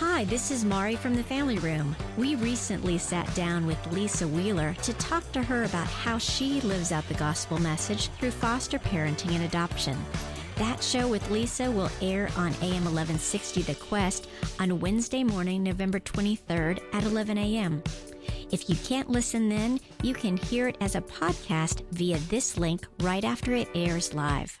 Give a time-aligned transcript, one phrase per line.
[0.00, 1.96] Hi, this is Mari from the Family Room.
[2.16, 6.92] We recently sat down with Lisa Wheeler to talk to her about how she lives
[6.92, 9.98] out the gospel message through foster parenting and adoption.
[10.54, 14.28] That show with Lisa will air on AM 1160 The Quest
[14.60, 17.82] on Wednesday morning, November 23rd at 11 a.m.
[18.52, 22.86] If you can't listen then, you can hear it as a podcast via this link
[23.00, 24.60] right after it airs live.